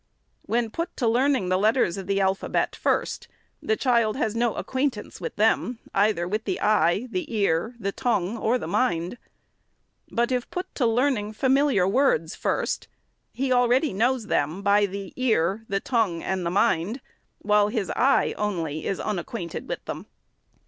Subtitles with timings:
[0.47, 3.27] When put to learning the letters of the alphabet first,
[3.61, 8.35] the child has no acquaintance with them, either with the eye, the ear, the tongue,
[8.35, 9.19] or the mind;
[10.09, 12.87] but if put to learning familiar words first,
[13.31, 16.99] he already knows them by the ear, the tongue, and the mind,
[17.43, 20.07] while his eye only is unacquainted with them.